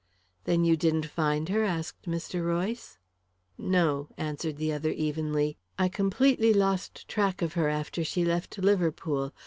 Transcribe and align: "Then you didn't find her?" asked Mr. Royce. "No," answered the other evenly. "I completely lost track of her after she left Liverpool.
"Then 0.45 0.63
you 0.63 0.75
didn't 0.75 1.05
find 1.05 1.47
her?" 1.49 1.63
asked 1.63 2.07
Mr. 2.09 2.43
Royce. 2.43 2.97
"No," 3.55 4.09
answered 4.17 4.55
the 4.57 4.73
other 4.73 4.89
evenly. 4.89 5.57
"I 5.77 5.89
completely 5.89 6.53
lost 6.55 7.07
track 7.07 7.43
of 7.43 7.53
her 7.53 7.69
after 7.69 8.03
she 8.03 8.25
left 8.25 8.57
Liverpool. 8.57 9.31